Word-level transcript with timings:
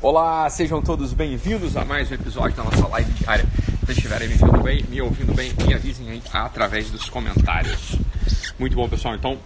Olá, 0.00 0.48
sejam 0.48 0.80
todos 0.80 1.12
bem-vindos 1.12 1.76
a 1.76 1.84
mais 1.84 2.08
um 2.08 2.14
episódio 2.14 2.56
da 2.56 2.62
nossa 2.62 2.86
live 2.86 3.12
diária. 3.14 3.44
Se 3.84 3.90
estiverem 3.90 4.28
me 4.28 4.34
vendo 4.34 4.62
bem, 4.62 4.84
me 4.88 5.02
ouvindo 5.02 5.34
bem, 5.34 5.52
me 5.66 5.74
avisem 5.74 6.08
aí 6.08 6.22
através 6.32 6.88
dos 6.88 7.08
comentários. 7.08 7.96
Muito 8.60 8.76
bom, 8.76 8.88
pessoal. 8.88 9.16
Então, 9.16 9.36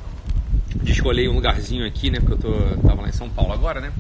escolhi 0.85 1.27
um 1.27 1.33
lugarzinho 1.33 1.87
aqui, 1.87 2.11
né? 2.11 2.21
Porque 2.21 2.35
eu 2.35 2.39
tô, 2.39 2.87
tava 2.87 3.01
lá 3.01 3.09
em 3.09 3.13
São 3.13 3.31
Paulo 3.31 3.51
agora, 3.51 3.81
né? 3.81 3.91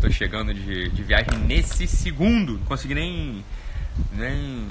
Tô 0.00 0.10
chegando 0.10 0.52
de, 0.52 0.88
de 0.88 1.02
viagem 1.04 1.38
nesse 1.46 1.86
segundo. 1.86 2.54
Não 2.54 2.66
consegui 2.66 2.96
nem. 2.96 3.44
nem. 4.14 4.70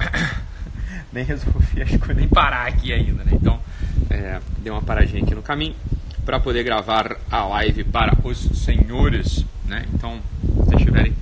nem 1.12 1.22
resolver 1.22 1.82
as 1.82 1.90
coisas, 1.98 2.16
nem 2.16 2.28
parar 2.28 2.66
aqui 2.66 2.94
ainda, 2.94 3.24
né? 3.24 3.32
Então, 3.34 3.60
é, 4.08 4.40
dei 4.60 4.72
uma 4.72 4.80
paradinha 4.80 5.22
aqui 5.22 5.34
no 5.34 5.42
caminho 5.42 5.76
para 6.24 6.40
poder 6.40 6.64
gravar 6.64 7.14
a 7.30 7.44
live 7.44 7.84
para 7.84 8.16
os 8.24 8.38
senhores, 8.38 9.44
né? 9.66 9.86
Então, 9.94 10.20
se 10.40 10.52
vocês 10.52 10.80
estiverem 10.80 11.12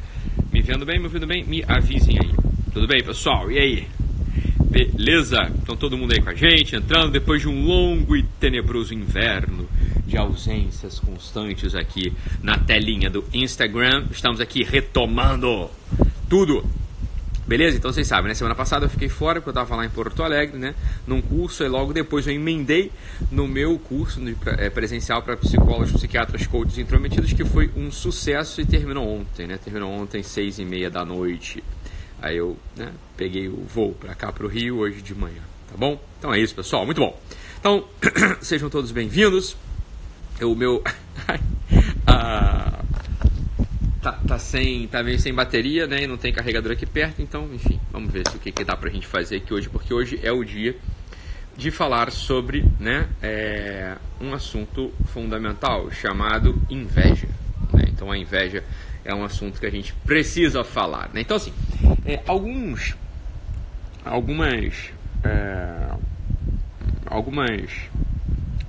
me 0.53 0.63
vendo 0.63 0.87
bem, 0.87 0.99
me 0.99 1.05
ouvindo 1.05 1.27
bem, 1.27 1.45
me 1.45 1.65
avisem 1.67 2.19
aí. 2.19 2.31
Tudo 2.73 2.87
bem, 2.87 3.03
pessoal? 3.03 3.51
E 3.51 3.59
aí? 3.59 3.89
Beleza? 4.75 5.51
Então 5.63 5.77
todo 5.77 5.97
mundo 5.97 6.13
aí 6.13 6.21
com 6.21 6.31
a 6.31 6.35
gente, 6.35 6.75
entrando 6.75 7.13
depois 7.13 7.41
de 7.41 7.49
um 7.49 7.65
longo 7.65 8.17
e 8.17 8.25
tenebroso 8.41 8.93
inverno 8.93 9.69
de 10.05 10.17
ausências 10.17 10.99
constantes 10.99 11.77
aqui 11.77 12.13
na 12.43 12.59
telinha 12.59 13.09
do 13.09 13.25
Instagram. 13.33 14.05
Estamos 14.11 14.41
aqui 14.41 14.65
retomando 14.65 15.71
tudo 16.29 16.65
Beleza? 17.47 17.77
Então 17.77 17.93
vocês 17.93 18.07
sabem, 18.07 18.29
né? 18.29 18.35
Semana 18.35 18.55
passada 18.55 18.87
eu 18.87 18.91
fiquei 18.91 19.09
fora 19.09 19.41
porque 19.41 19.51
eu 19.51 19.63
estava 19.63 19.77
lá 19.77 19.85
em 19.85 19.91
Porto 19.91 20.23
Alegre, 20.23 20.59
né? 20.59 20.75
Num 21.07 21.21
curso 21.21 21.63
e 21.63 21.69
logo 21.69 21.93
depois 21.93 22.27
eu 22.27 22.33
emendei 22.33 22.91
no 23.31 23.47
meu 23.47 23.79
curso 23.79 24.19
é, 24.59 24.71
presencial 24.71 25.23
para 25.23 25.37
psicólogos, 25.37 25.93
psiquiatras, 25.93 26.47
coaches 26.47 26.79
intrometidos 26.79 27.33
que 27.35 27.45
foi 27.45 27.71
um 27.77 27.93
sucesso 27.93 28.63
e 28.63 28.65
terminou 28.65 29.07
ontem, 29.07 29.47
né? 29.47 29.59
Terminou 29.63 29.93
ontem 29.93 30.23
seis 30.23 30.59
e 30.59 30.65
meia 30.65 30.89
da 30.89 31.05
noite. 31.05 31.63
Aí 32.23 32.39
eu 32.39 32.57
né, 32.75 32.91
peguei 33.17 33.49
o 33.49 33.63
voo 33.63 33.93
para 33.93 34.15
cá 34.15 34.33
para 34.33 34.47
o 34.47 34.49
Rio 34.49 34.79
hoje 34.79 35.03
de 35.03 35.15
manhã, 35.15 35.43
tá 35.71 35.77
bom? 35.77 36.01
Então 36.19 36.33
é 36.33 36.41
isso, 36.41 36.55
pessoal. 36.55 36.87
Muito 36.87 37.01
bom. 37.01 37.21
Então 37.61 37.85
sejam 38.41 38.71
todos 38.71 38.91
bem-vindos. 38.91 39.55
O 40.41 40.55
meu 40.55 40.83
ah, 41.29 41.39
tá, 44.05 44.13
tá, 44.13 44.39
sem, 44.39 44.87
tá 44.87 45.03
meio 45.03 45.19
sem 45.19 45.33
bateria, 45.33 45.87
né? 45.87 46.03
E 46.03 46.07
não 46.07 46.19
tem 46.19 46.31
carregador 46.31 46.73
aqui 46.73 46.85
perto, 46.85 47.23
então, 47.23 47.49
enfim, 47.55 47.81
vamos 47.91 48.13
ver 48.13 48.29
se 48.29 48.37
o 48.37 48.39
que, 48.39 48.53
que 48.53 48.63
dá 48.63 48.77
pra 48.77 48.91
gente 48.91 49.07
fazer 49.07 49.37
aqui 49.37 49.55
hoje, 49.55 49.71
porque 49.71 49.95
hoje 49.95 50.21
é 50.23 50.31
o 50.31 50.45
dia 50.45 50.77
de 51.57 51.71
falar 51.71 52.11
sobre 52.11 52.65
né, 52.79 53.09
é, 53.23 53.97
um 54.21 54.35
assunto 54.35 54.93
fundamental 55.07 55.91
chamado 55.91 56.61
inveja. 56.69 57.29
Né? 57.73 57.85
Então 57.89 58.11
a 58.11 58.19
inveja 58.19 58.63
é 59.05 59.15
um 59.15 59.25
assunto 59.25 59.59
que 59.59 59.67
a 59.67 59.71
gente 59.71 59.95
precisa 60.05 60.63
falar. 60.65 61.09
Né? 61.15 61.21
Então 61.21 61.37
assim, 61.37 61.55
é, 62.05 62.21
alguns, 62.27 62.97
algumas, 64.05 64.91
é, 65.23 65.95
algumas 67.07 67.71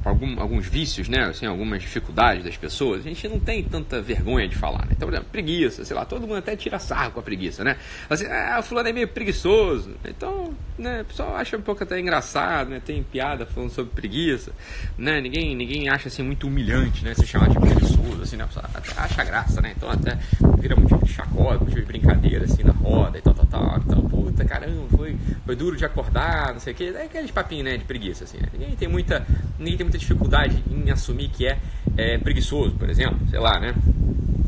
algum, 0.06 0.40
alguns 0.40 0.68
vícios, 0.68 1.10
né? 1.10 1.26
Assim, 1.26 1.46
algumas 1.46 1.82
dificuldades 1.82 2.44
das 2.44 2.56
pessoas, 2.56 3.02
a 3.02 3.04
gente 3.04 3.28
não 3.28 3.40
tem 3.40 3.64
tanta 3.64 4.02
vergonha 4.02 4.48
de 4.48 4.56
falar, 4.56 4.86
né? 4.86 4.92
Então, 4.92 5.08
por 5.08 5.14
exemplo, 5.14 5.30
preguiça, 5.32 5.84
sei 5.84 5.96
lá, 5.96 6.06
todo 6.06 6.22
mundo 6.22 6.38
até 6.38 6.56
tira 6.56 6.78
sarro 6.78 7.12
com 7.12 7.20
a 7.20 7.24
preguiça, 7.24 7.64
né? 7.64 7.78
Assim, 8.10 8.26
ah, 8.28 8.62
fulano 8.62 8.88
é 8.88 8.94
meio 8.94 9.08
preguiçoso. 9.08 9.96
Então, 10.06 10.54
né, 10.78 11.02
o 11.02 11.06
pessoal 11.06 11.36
acha 11.36 11.58
um 11.58 11.62
pouco 11.62 11.84
até 11.84 12.00
engraçado, 12.00 12.70
né? 12.70 12.82
Tem 12.84 13.02
piada 13.02 13.46
falando 13.46 13.72
sobre 13.72 13.94
preguiça, 13.94 14.52
né? 14.98 15.20
Ninguém, 15.20 15.56
ninguém 15.56 15.90
acha 15.90 16.08
assim 16.08 16.22
muito 16.22 16.48
humilhante, 16.48 17.04
né? 17.04 17.14
Se 17.16 17.26
chamar 17.26 17.50
de 17.50 17.60
preguiçoso, 17.60 17.95
assim, 18.22 18.36
né? 18.38 18.48
Até 18.74 19.00
acha 19.00 19.24
graça, 19.24 19.62
né? 19.62 19.74
Então 19.76 19.90
até 19.90 20.18
vira 20.60 20.76
motivo 20.76 21.06
de 21.06 21.12
chacota, 21.12 21.60
motivo 21.60 21.80
de 21.80 21.86
brincadeira, 21.86 22.46
assim, 22.46 22.64
na 22.64 22.74
roda 22.74 23.18
e 23.18 23.22
tal, 23.22 23.34
tal, 23.34 23.46
tal. 23.46 23.78
Então, 23.78 24.02
puta, 24.02 24.46
caramba, 24.46 24.88
foi, 24.96 25.18
foi 25.46 25.56
duro 25.56 25.76
de 25.76 25.86
acordar, 25.86 26.54
não 26.54 26.60
sei 26.60 26.74
o 26.74 26.76
quê. 26.76 26.94
É 26.96 27.04
aquele 27.04 27.32
papinho, 27.32 27.64
né, 27.64 27.78
de 27.78 27.84
preguiça, 27.84 28.24
assim, 28.24 28.38
né? 28.38 28.48
Ninguém 28.54 28.76
tem 28.76 28.88
muita, 28.88 29.26
ninguém 29.58 29.78
tem 29.78 29.86
muita 29.86 29.98
dificuldade 29.98 30.64
em 30.70 30.90
assumir 30.90 31.30
que 31.30 31.48
é, 31.48 31.58
é 31.98 32.18
preguiçoso, 32.18 32.76
por 32.76 32.90
exemplo, 32.90 33.20
sei 33.30 33.40
lá, 33.40 33.60
né? 33.60 33.74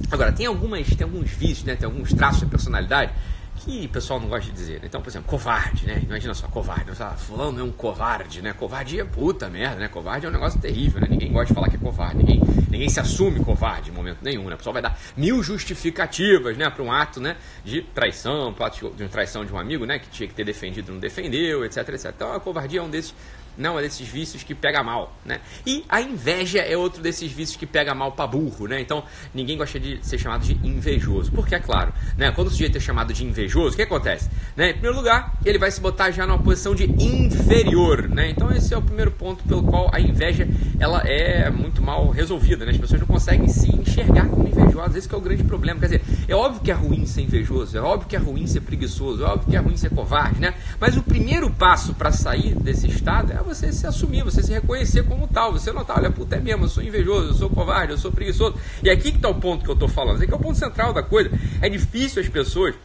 Agora, 0.09 0.31
tem 0.31 0.45
algumas, 0.45 0.87
tem 0.87 1.03
alguns 1.03 1.29
vícios, 1.29 1.65
né? 1.65 1.75
Tem 1.75 1.85
alguns 1.85 2.13
traços 2.13 2.41
de 2.41 2.45
personalidade 2.45 3.11
que 3.57 3.85
o 3.85 3.89
pessoal 3.89 4.19
não 4.19 4.27
gosta 4.27 4.45
de 4.45 4.51
dizer. 4.51 4.75
Né? 4.75 4.85
Então, 4.85 5.01
por 5.01 5.09
exemplo, 5.09 5.27
covarde, 5.29 5.85
né? 5.85 6.01
Imagina 6.03 6.33
só, 6.33 6.47
covarde. 6.47 6.95
Fala, 6.95 7.15
fulano 7.17 7.59
é 7.59 7.63
um 7.63 7.71
covarde, 7.71 8.41
né? 8.41 8.53
Covarde 8.53 8.99
é 8.99 9.03
puta 9.03 9.49
merda, 9.49 9.77
né? 9.77 9.87
Covarde 9.87 10.25
é 10.25 10.29
um 10.29 10.31
negócio 10.31 10.59
terrível, 10.59 11.01
né? 11.01 11.07
Ninguém 11.09 11.31
gosta 11.31 11.47
de 11.47 11.53
falar 11.53 11.69
que 11.69 11.75
é 11.75 11.79
covarde. 11.79 12.17
Ninguém, 12.17 12.41
ninguém 12.69 12.89
se 12.89 12.99
assume 12.99 13.39
covarde 13.43 13.89
em 13.89 13.93
momento 13.93 14.19
nenhum, 14.21 14.47
né? 14.47 14.55
O 14.55 14.57
pessoal 14.57 14.73
vai 14.73 14.81
dar 14.81 14.97
mil 15.15 15.41
justificativas, 15.43 16.55
né? 16.57 16.69
Para 16.69 16.83
um 16.83 16.91
ato, 16.91 17.19
né? 17.19 17.35
De 17.63 17.81
traição, 17.81 18.53
para 18.53 18.69
de 18.69 19.07
traição 19.09 19.43
de 19.43 19.53
um 19.53 19.57
amigo, 19.57 19.85
né? 19.85 19.99
Que 19.99 20.09
tinha 20.09 20.27
que 20.27 20.33
ter 20.33 20.43
defendido 20.43 20.91
não 20.91 20.99
defendeu, 20.99 21.65
etc, 21.65 21.89
etc. 21.89 22.11
Então, 22.15 22.33
a 22.33 22.39
covardia 22.39 22.79
é 22.79 22.83
um 22.83 22.89
desses 22.89 23.13
não 23.57 23.77
é 23.79 23.81
desses 23.81 24.07
vícios 24.07 24.43
que 24.43 24.53
pega 24.53 24.83
mal, 24.83 25.15
né? 25.25 25.39
E 25.65 25.83
a 25.89 26.01
inveja 26.01 26.59
é 26.59 26.77
outro 26.77 27.01
desses 27.01 27.31
vícios 27.31 27.57
que 27.57 27.65
pega 27.65 27.93
mal 27.95 28.11
para 28.11 28.27
burro, 28.27 28.67
né? 28.67 28.79
Então, 28.79 29.03
ninguém 29.33 29.57
gosta 29.57 29.79
de 29.79 29.99
ser 30.05 30.17
chamado 30.17 30.45
de 30.45 30.53
invejoso. 30.67 31.31
Porque 31.31 31.55
é 31.55 31.59
claro, 31.59 31.93
né? 32.17 32.31
Quando 32.31 32.47
o 32.47 32.51
sujeito 32.51 32.77
é 32.77 32.79
chamado 32.79 33.13
de 33.13 33.25
invejoso, 33.25 33.73
o 33.73 33.75
que 33.75 33.81
acontece? 33.81 34.29
Né? 34.55 34.69
Em 34.69 34.73
primeiro 34.73 34.97
lugar, 34.97 35.33
ele 35.45 35.57
vai 35.57 35.71
se 35.71 35.81
botar 35.81 36.11
já 36.11 36.25
numa 36.25 36.39
posição 36.39 36.75
de 36.75 36.85
inferior, 36.85 38.07
né? 38.07 38.29
Então, 38.29 38.51
esse 38.51 38.73
é 38.73 38.77
o 38.77 38.81
primeiro 38.81 39.11
ponto 39.11 39.43
pelo 39.43 39.63
qual 39.63 39.89
a 39.93 39.99
inveja 39.99 40.47
ela 40.79 41.01
é 41.05 41.49
muito 41.49 41.81
mal 41.81 42.09
resolvida, 42.09 42.65
né? 42.65 42.71
As 42.71 42.77
pessoas 42.77 42.99
não 42.99 43.07
conseguem 43.07 43.47
se 43.47 43.73
enxergar 43.73 44.27
como 44.29 44.47
invejosas, 44.47 44.95
esse 44.95 45.13
é 45.13 45.17
o 45.17 45.21
grande 45.21 45.43
problema. 45.43 45.79
Quer 45.79 45.85
dizer, 45.85 46.01
é 46.27 46.35
óbvio 46.35 46.61
que 46.61 46.71
é 46.71 46.73
ruim 46.73 47.05
ser 47.05 47.21
invejoso, 47.21 47.77
é 47.77 47.81
óbvio 47.81 48.07
que 48.07 48.15
é 48.15 48.19
ruim 48.19 48.45
ser 48.45 48.61
preguiçoso, 48.61 49.23
é 49.23 49.27
óbvio 49.27 49.49
que 49.49 49.55
é 49.55 49.59
ruim 49.59 49.77
ser 49.77 49.89
covarde, 49.89 50.39
né? 50.39 50.53
Mas 50.79 50.95
o 50.97 51.03
primeiro 51.03 51.49
passo 51.49 51.93
para 51.93 52.11
sair 52.11 52.55
desse 52.55 52.87
estado 52.87 53.31
é 53.31 53.41
você 53.47 53.71
se 53.71 53.87
assumir, 53.87 54.23
você 54.23 54.43
se 54.43 54.51
reconhecer 54.51 55.03
como 55.03 55.27
tal. 55.27 55.53
Você 55.53 55.71
não 55.71 55.83
tá, 55.85 55.95
olha, 55.95 56.11
puta, 56.11 56.35
é 56.35 56.39
mesmo, 56.39 56.65
eu 56.65 56.69
sou 56.69 56.83
invejoso, 56.83 57.29
eu 57.29 57.33
sou 57.33 57.49
covarde, 57.49 57.93
eu 57.93 57.97
sou 57.97 58.11
preguiçoso. 58.11 58.55
E 58.83 58.89
aqui 58.89 59.11
que 59.11 59.17
está 59.17 59.29
o 59.29 59.35
ponto 59.35 59.63
que 59.63 59.69
eu 59.69 59.73
estou 59.73 59.87
falando, 59.87 60.21
aqui 60.21 60.31
é 60.31 60.35
o 60.35 60.39
ponto 60.39 60.57
central 60.57 60.93
da 60.93 61.01
coisa. 61.01 61.31
É 61.61 61.69
difícil 61.69 62.21
as 62.21 62.27
pessoas 62.27 62.75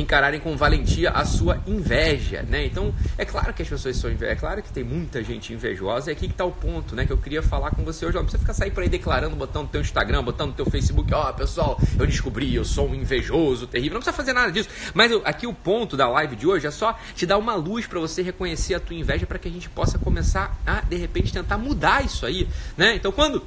encararem 0.00 0.40
com 0.40 0.56
valentia 0.56 1.10
a 1.10 1.24
sua 1.24 1.60
inveja, 1.66 2.42
né? 2.42 2.64
Então, 2.64 2.94
é 3.16 3.24
claro 3.24 3.52
que 3.52 3.62
as 3.62 3.68
pessoas 3.68 3.96
são 3.96 4.10
invejosas, 4.10 4.36
é 4.36 4.40
claro 4.40 4.62
que 4.62 4.72
tem 4.72 4.84
muita 4.84 5.22
gente 5.22 5.52
invejosa, 5.52 6.10
é 6.10 6.12
aqui 6.12 6.26
que 6.26 6.34
está 6.34 6.44
o 6.44 6.52
ponto, 6.52 6.94
né? 6.94 7.06
Que 7.06 7.12
eu 7.12 7.18
queria 7.18 7.42
falar 7.42 7.70
com 7.70 7.84
você 7.84 8.06
hoje. 8.06 8.16
Não 8.16 8.22
precisa 8.22 8.40
ficar 8.40 8.54
sair 8.54 8.70
por 8.70 8.82
aí 8.82 8.88
declarando, 8.88 9.36
botando 9.36 9.64
no 9.64 9.68
teu 9.68 9.80
Instagram, 9.80 10.22
botando 10.22 10.50
no 10.50 10.54
teu 10.54 10.66
Facebook, 10.66 11.12
ó, 11.12 11.30
oh, 11.30 11.34
pessoal, 11.34 11.80
eu 11.98 12.06
descobri, 12.06 12.54
eu 12.54 12.64
sou 12.64 12.88
um 12.88 12.94
invejoso, 12.94 13.66
terrível. 13.66 13.94
Não 13.94 14.00
precisa 14.00 14.16
fazer 14.16 14.32
nada 14.32 14.50
disso. 14.50 14.68
Mas 14.94 15.10
eu, 15.10 15.22
aqui 15.24 15.46
o 15.46 15.52
ponto 15.52 15.96
da 15.96 16.08
live 16.08 16.36
de 16.36 16.46
hoje 16.46 16.66
é 16.66 16.70
só 16.70 16.98
te 17.14 17.26
dar 17.26 17.38
uma 17.38 17.54
luz 17.54 17.86
para 17.86 17.98
você 17.98 18.22
reconhecer 18.22 18.74
a 18.74 18.80
tua 18.80 18.96
inveja 18.96 19.26
para 19.26 19.38
que 19.38 19.48
a 19.48 19.50
gente 19.50 19.68
possa 19.68 19.98
começar 19.98 20.58
a, 20.66 20.80
de 20.80 20.96
repente, 20.96 21.32
tentar 21.32 21.58
mudar 21.58 22.04
isso 22.04 22.26
aí, 22.26 22.48
né? 22.76 22.94
Então, 22.94 23.12
quando 23.12 23.42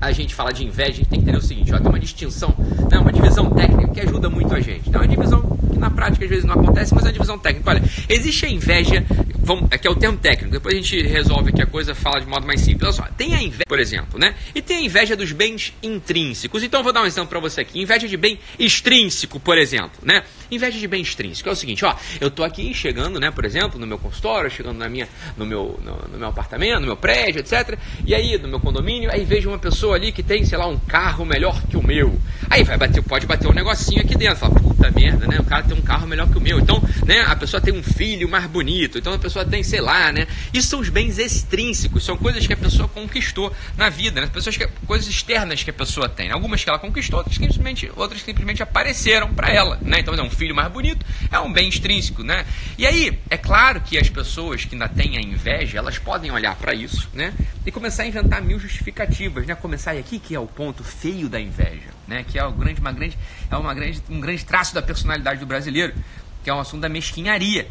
a 0.00 0.12
gente 0.12 0.34
fala 0.34 0.52
de 0.52 0.64
inveja, 0.64 0.90
a 0.90 0.94
gente 0.94 1.08
tem 1.08 1.18
que 1.20 1.24
entender 1.24 1.38
o 1.38 1.42
seguinte, 1.42 1.72
ó, 1.74 1.78
tem 1.78 1.88
uma 1.88 1.98
distinção, 1.98 2.54
né, 2.90 2.98
uma 2.98 3.12
divisão 3.12 3.50
técnica 3.50 3.88
que 3.92 4.00
ajuda 4.00 4.28
muito 4.28 4.54
a 4.54 4.60
gente. 4.60 4.88
Então, 4.88 5.00
é 5.00 5.04
uma 5.04 5.08
divisão 5.08 5.42
que 5.72 5.78
na 5.78 5.90
prática 5.90 6.24
às 6.24 6.30
vezes 6.30 6.44
não 6.44 6.54
acontece, 6.54 6.94
mas 6.94 7.04
é 7.04 7.06
uma 7.08 7.12
divisão 7.12 7.38
técnica. 7.38 7.70
Olha, 7.70 7.82
existe 8.08 8.46
a 8.46 8.48
inveja, 8.48 9.04
vamos, 9.44 9.68
aqui 9.70 9.86
é 9.86 9.90
o 9.90 9.94
termo 9.94 10.18
técnico, 10.18 10.52
depois 10.52 10.74
a 10.74 10.76
gente 10.76 11.00
resolve 11.02 11.50
aqui 11.50 11.62
a 11.62 11.66
coisa, 11.66 11.94
fala 11.94 12.20
de 12.20 12.26
modo 12.26 12.46
mais 12.46 12.60
simples. 12.60 12.82
Olha 12.82 12.92
só, 12.92 13.14
tem 13.16 13.34
a 13.34 13.42
inveja, 13.42 13.64
por 13.68 13.78
exemplo, 13.78 14.18
né? 14.18 14.34
E 14.54 14.60
tem 14.60 14.78
a 14.78 14.80
inveja 14.80 15.14
dos 15.14 15.32
bens 15.32 15.72
intrínsecos. 15.82 16.62
Então, 16.62 16.80
eu 16.80 16.84
vou 16.84 16.92
dar 16.92 17.02
um 17.02 17.06
exemplo 17.06 17.28
para 17.28 17.40
você 17.40 17.60
aqui. 17.60 17.80
Inveja 17.80 18.08
de 18.08 18.16
bem 18.16 18.38
extrínseco, 18.58 19.38
por 19.38 19.56
exemplo, 19.56 20.00
né? 20.02 20.22
Inveja 20.50 20.78
de 20.78 20.88
bem 20.88 21.02
extrínseco 21.02 21.48
é 21.48 21.52
o 21.52 21.56
seguinte, 21.56 21.84
ó, 21.84 21.94
eu 22.20 22.30
tô 22.30 22.42
aqui 22.42 22.72
chegando, 22.74 23.20
né, 23.20 23.30
por 23.30 23.44
exemplo, 23.44 23.78
no 23.78 23.86
meu 23.86 23.98
consultório, 23.98 24.50
chegando 24.50 24.78
na 24.78 24.88
minha, 24.88 25.08
no 25.36 25.46
meu, 25.46 25.78
no, 25.82 26.12
no 26.12 26.18
meu 26.18 26.28
apartamento, 26.28 26.80
no 26.80 26.86
meu 26.86 26.96
prédio, 26.96 27.40
etc. 27.40 27.78
E 28.06 28.14
aí, 28.14 28.38
no 28.38 28.48
meu 28.48 28.60
condomínio, 28.60 29.10
aí 29.10 29.24
vejo 29.24 29.48
uma 29.48 29.58
pessoa 29.58 29.74
pessoa 29.74 29.96
ali 29.96 30.12
que 30.12 30.22
tem, 30.22 30.44
sei 30.44 30.56
lá, 30.56 30.66
um 30.66 30.78
carro 30.78 31.24
melhor 31.24 31.60
que 31.68 31.76
o 31.76 31.82
meu. 31.82 32.16
Aí 32.48 32.62
vai 32.62 32.78
bater, 32.78 33.02
pode 33.02 33.26
bater 33.26 33.48
um 33.48 33.52
negocinho 33.52 34.00
aqui 34.00 34.16
dentro. 34.16 34.36
Fala, 34.36 34.54
puta 34.54 34.90
merda, 34.90 35.26
né? 35.26 35.38
O 35.40 35.44
cara 35.44 35.64
tem 35.64 35.76
um 35.76 35.82
carro 35.82 36.06
melhor 36.06 36.28
que 36.28 36.38
o 36.38 36.40
meu. 36.40 36.60
Então, 36.60 36.80
né, 37.04 37.24
a 37.26 37.34
pessoa 37.34 37.60
tem 37.60 37.74
um 37.74 37.82
filho 37.82 38.28
mais 38.28 38.46
bonito. 38.46 38.96
Então 38.96 39.12
a 39.12 39.18
pessoa 39.18 39.33
tem, 39.42 39.62
sei 39.62 39.80
lá, 39.80 40.12
né? 40.12 40.26
Isso 40.52 40.68
são 40.68 40.80
os 40.80 40.90
bens 40.90 41.18
extrínsecos, 41.18 42.04
são 42.04 42.18
coisas 42.18 42.46
que 42.46 42.52
a 42.52 42.56
pessoa 42.56 42.86
conquistou 42.86 43.50
na 43.78 43.88
vida, 43.88 44.20
né? 44.20 44.26
Pessoas 44.26 44.54
que, 44.54 44.66
coisas 44.86 45.08
externas 45.08 45.62
que 45.62 45.70
a 45.70 45.72
pessoa 45.72 46.10
tem. 46.10 46.30
Algumas 46.30 46.62
que 46.62 46.68
ela 46.68 46.78
conquistou, 46.78 47.20
outras 47.20 47.38
que 47.38 47.44
simplesmente, 47.44 47.90
outras 47.96 48.20
que 48.20 48.26
simplesmente 48.26 48.62
apareceram 48.62 49.32
para 49.32 49.50
ela, 49.50 49.78
né? 49.80 50.00
Então, 50.00 50.12
é 50.12 50.22
um 50.22 50.30
filho 50.30 50.54
mais 50.54 50.70
bonito 50.70 51.06
é 51.30 51.38
um 51.38 51.52
bem 51.52 51.68
extrínseco, 51.68 52.22
né? 52.22 52.44
E 52.76 52.86
aí, 52.86 53.18
é 53.30 53.36
claro 53.36 53.80
que 53.80 53.98
as 53.98 54.08
pessoas 54.08 54.64
que 54.64 54.74
ainda 54.74 54.88
têm 54.88 55.16
a 55.16 55.20
inveja, 55.20 55.78
elas 55.78 55.98
podem 55.98 56.30
olhar 56.30 56.54
para 56.56 56.74
isso, 56.74 57.08
né? 57.12 57.32
E 57.64 57.70
começar 57.70 58.02
a 58.02 58.06
inventar 58.06 58.42
mil 58.42 58.58
justificativas, 58.58 59.46
né? 59.46 59.54
Começar 59.54 59.92
aqui 59.92 60.18
que 60.18 60.34
é 60.34 60.40
o 60.40 60.46
ponto 60.46 60.84
feio 60.84 61.28
da 61.28 61.40
inveja, 61.40 61.88
né? 62.06 62.24
Que 62.26 62.38
é, 62.38 62.44
o 62.44 62.52
grande, 62.52 62.80
uma 62.80 62.92
grande, 62.92 63.18
é 63.50 63.56
uma 63.56 63.74
grande, 63.74 64.02
um 64.08 64.20
grande 64.20 64.44
traço 64.44 64.74
da 64.74 64.82
personalidade 64.82 65.40
do 65.40 65.46
brasileiro, 65.46 65.94
que 66.42 66.50
é 66.50 66.54
um 66.54 66.60
assunto 66.60 66.82
da 66.82 66.88
mesquinharia. 66.88 67.68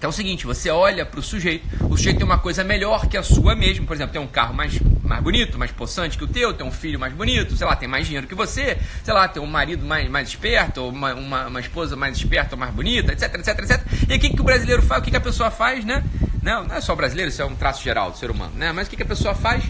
Que 0.00 0.06
é 0.06 0.08
o 0.08 0.12
seguinte, 0.12 0.46
você 0.46 0.70
olha 0.70 1.04
para 1.04 1.20
o 1.20 1.22
sujeito, 1.22 1.62
o 1.84 1.94
sujeito 1.94 2.16
tem 2.16 2.24
uma 2.24 2.38
coisa 2.38 2.64
melhor 2.64 3.06
que 3.06 3.18
a 3.18 3.22
sua 3.22 3.54
mesmo, 3.54 3.86
por 3.86 3.94
exemplo, 3.94 4.14
tem 4.14 4.22
um 4.22 4.26
carro 4.26 4.54
mais 4.54 4.80
mais 5.10 5.22
bonito, 5.22 5.58
mais 5.58 5.72
possante 5.72 6.16
que 6.16 6.24
o 6.24 6.26
teu, 6.28 6.54
tem 6.54 6.64
um 6.64 6.70
filho 6.70 6.98
mais 6.98 7.12
bonito, 7.12 7.56
sei 7.56 7.66
lá, 7.66 7.74
tem 7.74 7.88
mais 7.88 8.06
dinheiro 8.06 8.28
que 8.28 8.34
você, 8.34 8.78
sei 9.02 9.12
lá, 9.12 9.26
tem 9.26 9.42
um 9.42 9.46
marido 9.46 9.84
mais, 9.84 10.08
mais 10.08 10.28
esperto, 10.28 10.88
uma, 10.88 11.12
uma, 11.14 11.46
uma 11.48 11.60
esposa 11.60 11.96
mais 11.96 12.16
esperta 12.16 12.54
ou 12.54 12.58
mais 12.58 12.72
bonita, 12.72 13.12
etc, 13.12 13.34
etc, 13.34 13.58
etc. 13.58 13.86
E 14.08 14.14
o 14.14 14.20
que, 14.20 14.30
que 14.30 14.40
o 14.40 14.44
brasileiro 14.44 14.80
faz? 14.82 15.00
O 15.00 15.04
que, 15.04 15.10
que 15.10 15.16
a 15.16 15.20
pessoa 15.20 15.50
faz, 15.50 15.84
né? 15.84 16.04
Não, 16.42 16.64
não 16.64 16.76
é 16.76 16.80
só 16.80 16.94
brasileiro, 16.94 17.28
isso 17.28 17.42
é 17.42 17.44
um 17.44 17.56
traço 17.56 17.82
geral 17.82 18.12
do 18.12 18.16
ser 18.18 18.30
humano, 18.30 18.52
né? 18.54 18.72
Mas 18.72 18.86
o 18.86 18.90
que, 18.90 18.96
que 18.96 19.02
a 19.02 19.06
pessoa 19.06 19.34
faz? 19.34 19.64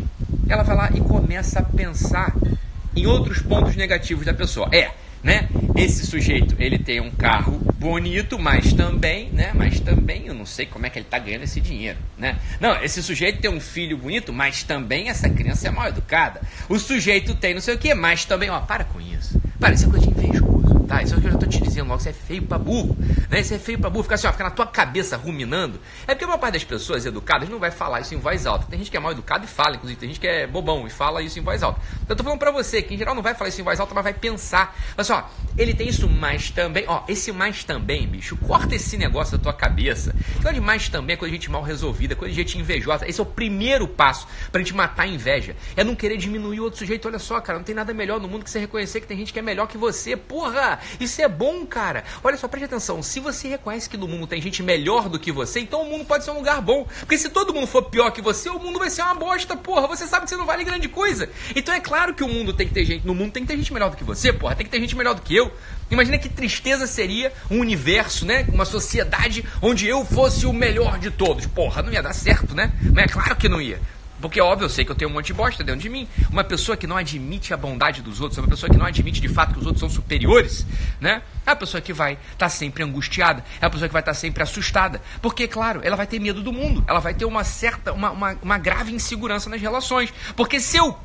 Ela 0.46 0.62
vai 0.62 0.76
lá 0.76 0.90
e 0.94 1.00
começa 1.00 1.60
a 1.60 1.62
pensar 1.62 2.34
em 2.94 3.06
outros 3.06 3.40
pontos 3.40 3.74
negativos 3.74 4.26
da 4.26 4.34
pessoa. 4.34 4.68
É, 4.70 4.90
né? 5.22 5.48
Esse 5.74 6.06
sujeito, 6.06 6.54
ele 6.58 6.78
tem 6.78 7.00
um 7.00 7.10
carro 7.10 7.60
bonito, 7.80 8.38
mas 8.38 8.74
também, 8.74 9.30
né? 9.30 9.52
Mas 9.54 9.80
também 9.80 10.26
eu 10.26 10.34
não 10.34 10.44
sei 10.44 10.66
como 10.66 10.84
é 10.84 10.90
que 10.90 10.98
ele 10.98 11.06
está 11.06 11.18
ganhando 11.18 11.44
esse 11.44 11.62
dinheiro, 11.62 11.98
né? 12.18 12.36
Não, 12.60 12.76
esse 12.84 13.02
sujeito 13.02 13.40
tem 13.40 13.50
um 13.50 13.58
filho 13.58 13.96
bonito, 13.96 14.34
mas 14.34 14.62
também 14.62 15.08
essa 15.08 15.30
criança 15.30 15.66
é 15.66 15.70
mal 15.70 15.88
educada. 15.88 16.42
O 16.68 16.78
sujeito 16.78 17.34
tem 17.34 17.54
não 17.54 17.60
sei 17.62 17.74
o 17.74 17.78
que, 17.78 17.94
mas 17.94 18.26
também, 18.26 18.50
ó, 18.50 18.60
para 18.60 18.84
com 18.84 19.00
isso. 19.00 19.40
Para, 19.58 19.72
isso 19.72 19.86
é 19.86 19.88
coisa 19.88 20.06
de 20.06 20.12
invejoso. 20.12 20.49
Tá, 20.90 21.04
isso 21.04 21.14
é 21.14 21.18
o 21.18 21.20
que 21.20 21.28
eu 21.28 21.30
já 21.30 21.38
tô 21.38 21.46
te 21.46 21.62
dizendo 21.62 21.86
logo, 21.86 22.00
isso 22.00 22.08
é 22.08 22.12
feio 22.12 22.42
pra 22.42 22.58
burro, 22.58 22.96
né? 23.30 23.38
Isso 23.38 23.54
é 23.54 23.60
feio 23.60 23.78
pra 23.78 23.88
burro, 23.88 24.02
fica 24.02 24.16
assim, 24.16 24.26
ó, 24.26 24.32
fica 24.32 24.42
na 24.42 24.50
tua 24.50 24.66
cabeça 24.66 25.16
ruminando. 25.16 25.78
É 26.02 26.14
porque 26.14 26.24
a 26.24 26.26
maior 26.26 26.40
parte 26.40 26.54
das 26.54 26.64
pessoas 26.64 27.06
educadas 27.06 27.48
não 27.48 27.60
vai 27.60 27.70
falar 27.70 28.00
isso 28.00 28.12
em 28.12 28.18
voz 28.18 28.44
alta. 28.44 28.66
Tem 28.68 28.76
gente 28.76 28.90
que 28.90 28.96
é 28.96 29.00
mal 29.00 29.12
educada 29.12 29.44
e 29.44 29.46
fala, 29.46 29.76
inclusive, 29.76 30.00
tem 30.00 30.08
gente 30.08 30.18
que 30.18 30.26
é 30.26 30.48
bobão 30.48 30.88
e 30.88 30.90
fala 30.90 31.22
isso 31.22 31.38
em 31.38 31.42
voz 31.42 31.62
alta. 31.62 31.80
Então, 31.94 32.06
eu 32.08 32.16
tô 32.16 32.24
falando 32.24 32.40
pra 32.40 32.50
você, 32.50 32.82
que 32.82 32.92
em 32.92 32.98
geral 32.98 33.14
não 33.14 33.22
vai 33.22 33.36
falar 33.36 33.50
isso 33.50 33.60
em 33.60 33.62
voz 33.62 33.78
alta, 33.78 33.94
mas 33.94 34.02
vai 34.02 34.14
pensar. 34.14 34.76
Olha 34.98 35.04
só, 35.04 35.30
ele 35.56 35.74
tem 35.74 35.88
isso 35.88 36.08
mais 36.08 36.50
também, 36.50 36.84
ó, 36.88 37.04
esse 37.06 37.30
mais 37.30 37.62
também, 37.62 38.08
bicho, 38.08 38.36
corta 38.38 38.74
esse 38.74 38.96
negócio 38.96 39.38
da 39.38 39.44
tua 39.44 39.52
cabeça. 39.52 40.12
Coisa 40.42 40.52
de 40.52 40.60
mais 40.60 40.88
também 40.88 41.14
é 41.14 41.16
coisa 41.16 41.30
de 41.30 41.36
gente 41.36 41.52
mal 41.52 41.62
resolvida, 41.62 42.16
coisa 42.16 42.34
de 42.34 42.40
gente 42.40 42.58
invejosa. 42.58 43.08
Esse 43.08 43.20
é 43.20 43.22
o 43.22 43.26
primeiro 43.26 43.86
passo 43.86 44.26
pra 44.50 44.60
gente 44.60 44.74
matar 44.74 45.04
a 45.04 45.06
inveja. 45.06 45.54
É 45.76 45.84
não 45.84 45.94
querer 45.94 46.16
diminuir 46.16 46.58
o 46.58 46.64
outro 46.64 46.80
sujeito. 46.80 47.06
Olha 47.06 47.20
só, 47.20 47.40
cara, 47.40 47.60
não 47.60 47.64
tem 47.64 47.76
nada 47.76 47.94
melhor 47.94 48.18
no 48.18 48.26
mundo 48.26 48.42
que 48.42 48.50
você 48.50 48.58
reconhecer 48.58 49.00
que 49.00 49.06
tem 49.06 49.16
gente 49.16 49.32
que 49.32 49.38
é 49.38 49.42
melhor 49.42 49.68
que 49.68 49.78
você. 49.78 50.16
Porra, 50.16 50.79
isso 50.98 51.20
é 51.20 51.28
bom, 51.28 51.66
cara. 51.66 52.04
Olha 52.22 52.36
só, 52.36 52.48
preste 52.48 52.64
atenção. 52.64 53.02
Se 53.02 53.20
você 53.20 53.48
reconhece 53.48 53.88
que 53.88 53.96
no 53.96 54.08
mundo 54.08 54.26
tem 54.26 54.40
gente 54.40 54.62
melhor 54.62 55.08
do 55.08 55.18
que 55.18 55.32
você, 55.32 55.60
então 55.60 55.82
o 55.82 55.90
mundo 55.90 56.04
pode 56.04 56.24
ser 56.24 56.30
um 56.30 56.36
lugar 56.36 56.60
bom. 56.60 56.86
Porque 57.00 57.18
se 57.18 57.28
todo 57.28 57.54
mundo 57.54 57.66
for 57.66 57.82
pior 57.82 58.10
que 58.10 58.22
você, 58.22 58.48
o 58.48 58.58
mundo 58.58 58.78
vai 58.78 58.90
ser 58.90 59.02
uma 59.02 59.14
bosta, 59.14 59.56
porra. 59.56 59.86
Você 59.88 60.06
sabe 60.06 60.24
que 60.24 60.30
você 60.30 60.36
não 60.36 60.46
vale 60.46 60.64
grande 60.64 60.88
coisa. 60.88 61.28
Então 61.54 61.74
é 61.74 61.80
claro 61.80 62.14
que 62.14 62.24
o 62.24 62.28
mundo 62.28 62.52
tem 62.52 62.66
que 62.66 62.74
ter 62.74 62.84
gente. 62.84 63.06
No 63.06 63.14
mundo 63.14 63.32
tem 63.32 63.42
que 63.42 63.48
ter 63.48 63.56
gente 63.56 63.72
melhor 63.72 63.90
do 63.90 63.96
que 63.96 64.04
você, 64.04 64.32
porra. 64.32 64.54
Tem 64.54 64.66
que 64.66 64.72
ter 64.72 64.80
gente 64.80 64.96
melhor 64.96 65.14
do 65.14 65.22
que 65.22 65.34
eu. 65.34 65.52
Imagina 65.90 66.18
que 66.18 66.28
tristeza 66.28 66.86
seria 66.86 67.32
um 67.50 67.58
universo, 67.58 68.24
né? 68.24 68.46
Uma 68.52 68.64
sociedade 68.64 69.44
onde 69.60 69.86
eu 69.86 70.04
fosse 70.04 70.46
o 70.46 70.52
melhor 70.52 70.98
de 70.98 71.10
todos. 71.10 71.46
Porra, 71.46 71.82
não 71.82 71.92
ia 71.92 72.02
dar 72.02 72.12
certo, 72.12 72.54
né? 72.54 72.72
Mas 72.92 73.04
é 73.04 73.08
claro 73.08 73.36
que 73.36 73.48
não 73.48 73.60
ia. 73.60 73.80
Porque, 74.20 74.40
óbvio, 74.40 74.66
eu 74.66 74.68
sei 74.68 74.84
que 74.84 74.90
eu 74.90 74.94
tenho 74.94 75.10
um 75.10 75.14
monte 75.14 75.26
de 75.26 75.32
bosta 75.32 75.64
dentro 75.64 75.80
de 75.80 75.88
mim. 75.88 76.06
Uma 76.30 76.44
pessoa 76.44 76.76
que 76.76 76.86
não 76.86 76.96
admite 76.96 77.54
a 77.54 77.56
bondade 77.56 78.02
dos 78.02 78.20
outros, 78.20 78.38
uma 78.38 78.48
pessoa 78.48 78.70
que 78.70 78.76
não 78.76 78.86
admite 78.86 79.20
de 79.20 79.28
fato 79.28 79.54
que 79.54 79.60
os 79.60 79.66
outros 79.66 79.80
são 79.80 79.88
superiores, 79.88 80.66
né? 81.00 81.22
É 81.46 81.50
a 81.50 81.56
pessoa 81.56 81.80
que 81.80 81.92
vai 81.92 82.12
estar 82.12 82.36
tá 82.36 82.48
sempre 82.48 82.82
angustiada, 82.82 83.44
é 83.60 83.66
a 83.66 83.70
pessoa 83.70 83.88
que 83.88 83.92
vai 83.92 84.02
estar 84.02 84.12
tá 84.12 84.18
sempre 84.18 84.42
assustada. 84.42 85.00
Porque, 85.22 85.48
claro, 85.48 85.80
ela 85.82 85.96
vai 85.96 86.06
ter 86.06 86.18
medo 86.18 86.42
do 86.42 86.52
mundo, 86.52 86.84
ela 86.86 87.00
vai 87.00 87.14
ter 87.14 87.24
uma 87.24 87.44
certa, 87.44 87.92
uma, 87.92 88.10
uma, 88.10 88.38
uma 88.42 88.58
grave 88.58 88.92
insegurança 88.92 89.48
nas 89.48 89.60
relações. 89.60 90.12
Porque 90.36 90.60
se 90.60 90.76
eu 90.76 90.96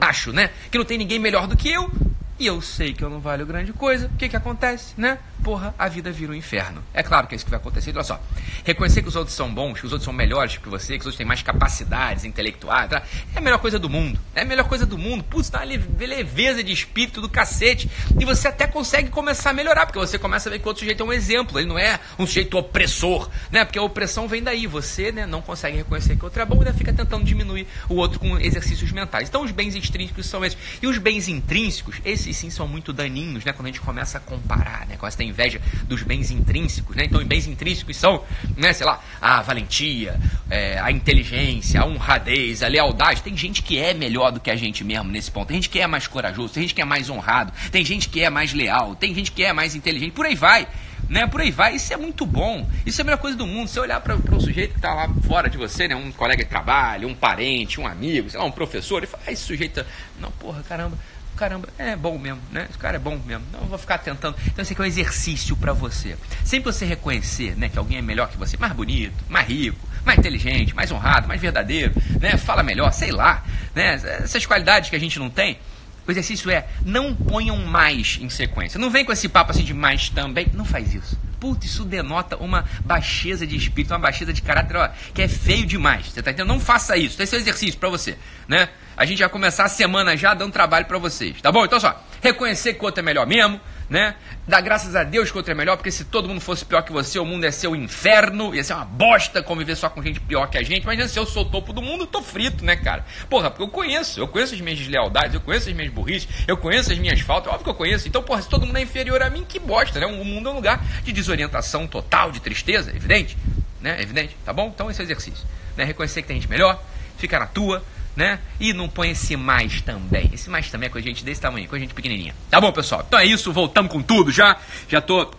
acho, 0.00 0.32
né, 0.32 0.50
que 0.70 0.78
não 0.78 0.84
tem 0.84 0.98
ninguém 0.98 1.18
melhor 1.18 1.46
do 1.46 1.56
que 1.56 1.70
eu, 1.70 1.90
e 2.38 2.46
eu 2.46 2.60
sei 2.60 2.92
que 2.92 3.04
eu 3.04 3.10
não 3.10 3.20
valho 3.20 3.46
grande 3.46 3.72
coisa, 3.72 4.06
o 4.06 4.16
que 4.16 4.28
que 4.28 4.36
acontece, 4.36 4.94
né? 4.96 5.18
Porra, 5.42 5.74
a 5.76 5.88
vida 5.88 6.12
vira 6.12 6.30
um 6.30 6.34
inferno. 6.34 6.84
É 6.94 7.02
claro 7.02 7.26
que 7.26 7.34
é 7.34 7.36
isso 7.36 7.44
que 7.44 7.50
vai 7.50 7.58
acontecer. 7.58 7.90
Olha 7.90 8.04
só, 8.04 8.20
reconhecer 8.64 9.02
que 9.02 9.08
os 9.08 9.16
outros 9.16 9.34
são 9.34 9.52
bons, 9.52 9.80
que 9.80 9.86
os 9.86 9.92
outros 9.92 10.04
são 10.04 10.12
melhores 10.12 10.56
que 10.56 10.68
você, 10.68 10.94
que 10.94 11.00
os 11.00 11.06
outros 11.06 11.16
têm 11.16 11.26
mais 11.26 11.42
capacidades 11.42 12.24
intelectuais, 12.24 12.88
tá? 12.88 13.02
é 13.34 13.38
a 13.38 13.40
melhor 13.40 13.58
coisa 13.58 13.78
do 13.78 13.90
mundo. 13.90 14.18
É 14.34 14.42
a 14.42 14.44
melhor 14.44 14.68
coisa 14.68 14.86
do 14.86 14.96
mundo. 14.96 15.24
Putz, 15.24 15.50
dá 15.50 15.58
uma 15.58 16.06
leveza 16.06 16.62
de 16.62 16.72
espírito 16.72 17.20
do 17.20 17.28
cacete. 17.28 17.90
E 18.20 18.24
você 18.24 18.48
até 18.48 18.68
consegue 18.68 19.10
começar 19.10 19.50
a 19.50 19.52
melhorar, 19.52 19.86
porque 19.86 19.98
você 19.98 20.16
começa 20.16 20.48
a 20.48 20.52
ver 20.52 20.60
que 20.60 20.64
o 20.64 20.68
outro 20.68 20.80
sujeito 20.80 21.02
é 21.02 21.06
um 21.06 21.12
exemplo. 21.12 21.58
Ele 21.58 21.68
não 21.68 21.78
é 21.78 21.98
um 22.18 22.26
sujeito 22.26 22.56
opressor, 22.56 23.28
né? 23.50 23.64
Porque 23.64 23.78
a 23.78 23.82
opressão 23.82 24.28
vem 24.28 24.42
daí. 24.42 24.66
Você 24.66 25.10
né, 25.10 25.26
não 25.26 25.42
consegue 25.42 25.76
reconhecer 25.76 26.14
que 26.14 26.22
o 26.22 26.26
outro 26.26 26.40
é 26.40 26.44
bom 26.44 26.56
e 26.56 26.58
ainda 26.58 26.72
fica 26.72 26.92
tentando 26.92 27.24
diminuir 27.24 27.66
o 27.88 27.96
outro 27.96 28.20
com 28.20 28.38
exercícios 28.38 28.92
mentais. 28.92 29.28
Então, 29.28 29.42
os 29.42 29.50
bens 29.50 29.74
extrínsecos 29.74 30.26
são 30.26 30.44
esses. 30.44 30.58
E 30.80 30.86
os 30.86 30.98
bens 30.98 31.26
intrínsecos, 31.26 32.00
esses 32.04 32.36
sim 32.36 32.48
são 32.48 32.68
muito 32.68 32.92
daninhos, 32.92 33.44
né? 33.44 33.52
Quando 33.52 33.66
a 33.66 33.70
gente 33.70 33.80
começa 33.80 34.18
a 34.18 34.20
comparar, 34.20 34.86
né? 34.86 34.96
Quando 34.96 35.12
tem 35.16 35.31
inveja 35.32 35.60
dos 35.84 36.02
bens 36.02 36.30
intrínsecos, 36.30 36.94
né? 36.94 37.04
Então, 37.04 37.20
os 37.20 37.26
bens 37.26 37.46
intrínsecos 37.46 37.96
são, 37.96 38.22
né? 38.56 38.72
Sei 38.72 38.86
lá, 38.86 39.02
a 39.20 39.42
valentia, 39.42 40.18
é, 40.48 40.78
a 40.78 40.90
inteligência, 40.90 41.80
a 41.80 41.86
honradez, 41.86 42.62
a 42.62 42.68
lealdade. 42.68 43.22
Tem 43.22 43.36
gente 43.36 43.62
que 43.62 43.78
é 43.78 43.92
melhor 43.94 44.30
do 44.30 44.40
que 44.40 44.50
a 44.50 44.56
gente 44.56 44.84
mesmo 44.84 45.10
nesse 45.10 45.30
ponto. 45.30 45.48
Tem 45.48 45.56
gente 45.56 45.70
que 45.70 45.80
é 45.80 45.86
mais 45.86 46.06
corajoso, 46.06 46.54
tem 46.54 46.62
gente 46.62 46.74
que 46.74 46.82
é 46.82 46.84
mais 46.84 47.10
honrado, 47.10 47.52
tem 47.70 47.84
gente 47.84 48.08
que 48.08 48.22
é 48.22 48.30
mais 48.30 48.52
leal, 48.52 48.94
tem 48.94 49.14
gente 49.14 49.32
que 49.32 49.42
é 49.42 49.52
mais 49.52 49.74
inteligente. 49.74 50.12
Por 50.12 50.26
aí 50.26 50.34
vai 50.34 50.68
né? 51.08 51.26
Por 51.26 51.40
aí 51.40 51.50
vai. 51.50 51.76
Isso 51.76 51.92
é 51.92 51.96
muito 51.96 52.24
bom. 52.24 52.66
Isso 52.86 53.00
é 53.00 53.02
a 53.02 53.04
melhor 53.04 53.18
coisa 53.18 53.36
do 53.36 53.46
mundo. 53.46 53.68
Você 53.68 53.78
olhar 53.78 54.00
para 54.00 54.14
um 54.14 54.40
sujeito 54.40 54.72
que 54.72 54.78
está 54.78 54.94
lá 54.94 55.08
fora 55.26 55.48
de 55.48 55.58
você, 55.58 55.86
né? 55.86 55.94
Um 55.94 56.10
colega 56.10 56.42
de 56.42 56.48
trabalho, 56.48 57.06
um 57.06 57.14
parente, 57.14 57.80
um 57.80 57.86
amigo, 57.86 58.30
sei 58.30 58.40
lá, 58.40 58.46
um 58.46 58.50
professor, 58.50 59.02
e 59.02 59.06
fala, 59.06 59.22
ah, 59.26 59.32
esse 59.32 59.42
sujeito. 59.42 59.84
Não, 60.18 60.30
porra, 60.32 60.62
caramba 60.62 60.96
caramba, 61.36 61.68
é 61.78 61.96
bom 61.96 62.18
mesmo, 62.18 62.40
né? 62.50 62.66
Esse 62.68 62.78
cara 62.78 62.96
é 62.96 62.98
bom 62.98 63.18
mesmo. 63.24 63.44
Não 63.52 63.66
vou 63.66 63.78
ficar 63.78 63.98
tentando. 63.98 64.36
Então, 64.46 64.62
esse 64.62 64.72
aqui 64.72 64.82
é 64.82 64.84
um 64.84 64.88
exercício 64.88 65.56
para 65.56 65.72
você. 65.72 66.16
Sempre 66.44 66.72
você 66.72 66.84
reconhecer, 66.84 67.56
né, 67.56 67.68
que 67.68 67.78
alguém 67.78 67.98
é 67.98 68.02
melhor 68.02 68.28
que 68.28 68.36
você, 68.36 68.56
mais 68.56 68.72
bonito, 68.72 69.24
mais 69.28 69.48
rico, 69.48 69.88
mais 70.04 70.18
inteligente, 70.18 70.74
mais 70.74 70.90
honrado, 70.90 71.28
mais 71.28 71.40
verdadeiro, 71.40 71.94
né? 72.20 72.36
Fala 72.36 72.62
melhor, 72.62 72.92
sei 72.92 73.10
lá, 73.10 73.44
né? 73.74 73.94
Essas 74.22 74.44
qualidades 74.46 74.90
que 74.90 74.96
a 74.96 75.00
gente 75.00 75.18
não 75.18 75.30
tem. 75.30 75.58
O 76.06 76.10
exercício 76.10 76.50
é 76.50 76.66
não 76.84 77.14
ponham 77.14 77.56
mais 77.58 78.18
em 78.20 78.28
sequência. 78.28 78.78
Não 78.78 78.90
vem 78.90 79.04
com 79.04 79.12
esse 79.12 79.28
papo 79.28 79.52
assim 79.52 79.62
de 79.62 79.72
mais 79.72 80.08
também. 80.08 80.48
Não 80.52 80.64
faz 80.64 80.92
isso. 80.94 81.16
Putz, 81.38 81.66
isso 81.66 81.84
denota 81.84 82.36
uma 82.36 82.64
baixeza 82.84 83.46
de 83.46 83.56
espírito, 83.56 83.92
uma 83.92 84.00
baixeza 84.00 84.32
de 84.32 84.42
caráter 84.42 84.76
ó, 84.76 84.88
que 85.14 85.22
é 85.22 85.28
feio 85.28 85.64
demais. 85.64 86.06
Você 86.06 86.22
tá 86.22 86.30
entendendo? 86.30 86.48
Não 86.48 86.60
faça 86.60 86.96
isso. 86.96 87.22
Esse 87.22 87.34
é 87.34 87.38
o 87.38 87.40
exercício 87.40 87.78
para 87.78 87.88
você, 87.88 88.18
né? 88.48 88.68
A 88.96 89.04
gente 89.04 89.20
vai 89.20 89.28
começar 89.28 89.64
a 89.64 89.68
semana 89.68 90.16
já 90.16 90.34
dando 90.34 90.52
trabalho 90.52 90.86
para 90.86 90.98
vocês, 90.98 91.40
tá 91.40 91.50
bom? 91.50 91.64
Então 91.64 91.80
só, 91.80 92.00
reconhecer 92.22 92.74
que 92.74 92.82
o 92.82 92.84
outro 92.84 93.00
é 93.00 93.02
melhor 93.02 93.26
mesmo, 93.26 93.60
né? 93.88 94.14
Dar 94.46 94.60
graças 94.60 94.96
a 94.96 95.04
Deus 95.04 95.30
que 95.30 95.36
o 95.36 95.38
outro 95.38 95.52
é 95.52 95.54
melhor, 95.54 95.76
porque 95.76 95.90
se 95.90 96.04
todo 96.04 96.28
mundo 96.28 96.40
fosse 96.40 96.64
pior 96.64 96.82
que 96.82 96.92
você, 96.92 97.18
o 97.18 97.24
mundo 97.24 97.44
ia 97.44 97.52
ser 97.52 97.68
um 97.68 97.76
inferno, 97.76 98.54
ia 98.54 98.64
ser 98.64 98.72
uma 98.72 98.84
bosta 98.84 99.42
conviver 99.42 99.76
só 99.76 99.88
com 99.88 100.02
gente 100.02 100.18
pior 100.20 100.48
que 100.48 100.56
a 100.56 100.62
gente. 100.62 100.86
Mas 100.86 101.10
se 101.10 101.18
eu 101.18 101.26
sou 101.26 101.42
o 101.42 101.44
topo 101.44 101.72
do 101.72 101.82
mundo, 101.82 102.04
eu 102.04 102.06
tô 102.06 102.22
frito, 102.22 102.64
né, 102.64 102.74
cara? 102.74 103.04
Porra, 103.28 103.50
porque 103.50 103.62
eu 103.62 103.68
conheço, 103.68 104.18
eu 104.18 104.26
conheço 104.26 104.54
as 104.54 104.60
minhas 104.60 104.78
deslealdades, 104.78 105.34
eu 105.34 105.40
conheço 105.40 105.68
as 105.68 105.74
minhas 105.74 105.92
burrices, 105.92 106.28
eu 106.48 106.56
conheço 106.56 106.90
as 106.90 106.98
minhas 106.98 107.20
faltas, 107.20 107.48
óbvio 107.52 107.64
que 107.64 107.70
eu 107.70 107.74
conheço. 107.74 108.08
Então, 108.08 108.22
porra, 108.22 108.42
se 108.42 108.48
todo 108.48 108.66
mundo 108.66 108.78
é 108.78 108.82
inferior 108.82 109.22
a 109.22 109.28
mim, 109.28 109.44
que 109.46 109.58
bosta, 109.58 110.00
né? 110.00 110.06
O 110.06 110.24
mundo 110.24 110.48
é 110.48 110.52
um 110.52 110.56
lugar 110.56 110.82
de 111.04 111.12
desorientação 111.12 111.86
total, 111.86 112.32
de 112.32 112.40
tristeza, 112.40 112.90
evidente, 112.90 113.36
né? 113.80 114.00
Evidente, 114.00 114.36
tá 114.44 114.52
bom? 114.52 114.72
Então 114.74 114.90
esse 114.90 115.00
é 115.00 115.04
exercício, 115.04 115.44
né? 115.76 115.84
Reconhecer 115.84 116.22
que 116.22 116.28
tem 116.28 116.40
gente 116.40 116.48
melhor, 116.48 116.82
fica 117.18 117.38
na 117.38 117.46
tua, 117.46 117.84
né? 118.16 118.38
E 118.60 118.72
não 118.72 118.88
põe 118.88 119.10
esse 119.10 119.36
mais 119.36 119.80
também. 119.80 120.30
Esse 120.32 120.50
mais 120.50 120.70
também 120.70 120.86
é 120.86 120.90
com 120.90 120.98
a 120.98 121.02
gente 121.02 121.24
desse 121.24 121.40
tamanho, 121.40 121.68
com 121.68 121.76
a 121.76 121.78
gente 121.78 121.94
pequenininha. 121.94 122.34
Tá 122.50 122.60
bom, 122.60 122.72
pessoal? 122.72 123.04
Então 123.06 123.18
é 123.18 123.24
isso, 123.24 123.52
voltamos 123.52 123.90
com 123.90 124.02
tudo 124.02 124.30
já. 124.30 124.56
Já 124.88 125.00
tô 125.00 125.30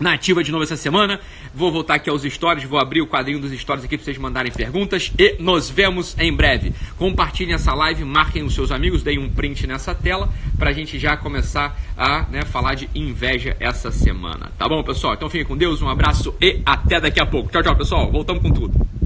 na 0.00 0.12
ativa 0.14 0.42
de 0.42 0.50
novo 0.50 0.64
essa 0.64 0.76
semana. 0.76 1.20
Vou 1.54 1.72
voltar 1.72 1.94
aqui 1.94 2.08
aos 2.08 2.22
stories, 2.22 2.64
vou 2.64 2.78
abrir 2.78 3.00
o 3.00 3.06
quadrinho 3.06 3.40
dos 3.40 3.52
stories 3.52 3.84
aqui 3.84 3.96
para 3.96 4.04
vocês 4.04 4.18
mandarem 4.18 4.52
perguntas 4.52 5.12
e 5.18 5.36
nos 5.40 5.68
vemos 5.68 6.16
em 6.18 6.32
breve. 6.32 6.72
Compartilhem 6.96 7.54
essa 7.54 7.74
live, 7.74 8.04
marquem 8.04 8.42
os 8.42 8.54
seus 8.54 8.70
amigos, 8.70 9.02
deem 9.02 9.18
um 9.18 9.28
print 9.28 9.66
nessa 9.66 9.94
tela 9.94 10.32
para 10.58 10.70
a 10.70 10.72
gente 10.72 10.98
já 10.98 11.16
começar 11.16 11.78
a 11.96 12.22
né, 12.30 12.42
falar 12.44 12.74
de 12.74 12.88
inveja 12.94 13.56
essa 13.58 13.90
semana. 13.90 14.52
Tá 14.58 14.68
bom, 14.68 14.82
pessoal? 14.82 15.14
Então 15.14 15.28
fiquem 15.28 15.46
com 15.46 15.56
Deus, 15.56 15.82
um 15.82 15.88
abraço 15.88 16.34
e 16.40 16.60
até 16.64 17.00
daqui 17.00 17.20
a 17.20 17.26
pouco. 17.26 17.50
Tchau, 17.50 17.62
tchau, 17.62 17.76
pessoal. 17.76 18.10
Voltamos 18.10 18.42
com 18.42 18.50
tudo. 18.50 18.97